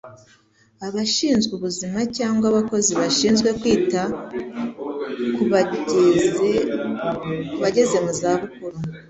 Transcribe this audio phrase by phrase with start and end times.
[0.87, 4.01] abashinzwe ubuzima cyangwa abakozi bashinzwe kwita
[5.35, 5.41] ku
[7.63, 8.77] bageze mu za bukuru.